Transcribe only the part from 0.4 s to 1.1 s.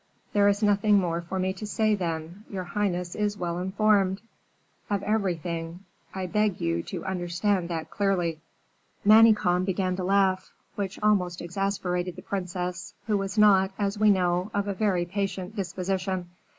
is nothing